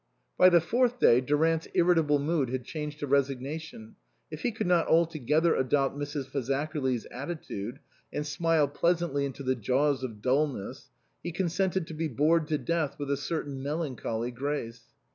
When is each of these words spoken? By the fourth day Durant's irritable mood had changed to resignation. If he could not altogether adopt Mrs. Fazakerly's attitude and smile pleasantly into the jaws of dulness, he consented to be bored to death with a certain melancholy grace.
By 0.35 0.49
the 0.49 0.61
fourth 0.61 0.99
day 0.99 1.21
Durant's 1.21 1.67
irritable 1.75 2.17
mood 2.17 2.49
had 2.49 2.63
changed 2.65 2.97
to 3.01 3.05
resignation. 3.05 3.97
If 4.31 4.41
he 4.41 4.51
could 4.51 4.65
not 4.65 4.87
altogether 4.87 5.53
adopt 5.55 5.95
Mrs. 5.95 6.25
Fazakerly's 6.25 7.05
attitude 7.11 7.77
and 8.11 8.25
smile 8.25 8.67
pleasantly 8.67 9.25
into 9.25 9.43
the 9.43 9.53
jaws 9.53 10.01
of 10.03 10.19
dulness, 10.19 10.89
he 11.21 11.31
consented 11.31 11.85
to 11.85 11.93
be 11.93 12.07
bored 12.07 12.47
to 12.47 12.57
death 12.57 12.97
with 12.97 13.11
a 13.11 13.15
certain 13.15 13.61
melancholy 13.61 14.31
grace. 14.31 14.85